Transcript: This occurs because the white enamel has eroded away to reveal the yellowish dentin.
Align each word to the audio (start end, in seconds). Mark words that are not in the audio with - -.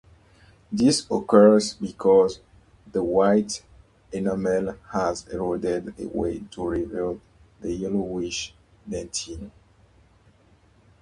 This 0.71 1.05
occurs 1.11 1.75
because 1.75 2.39
the 2.91 3.03
white 3.03 3.63
enamel 4.11 4.75
has 4.91 5.27
eroded 5.27 5.93
away 5.99 6.39
to 6.39 6.65
reveal 6.67 7.21
the 7.59 7.71
yellowish 7.71 8.55
dentin. 8.89 9.51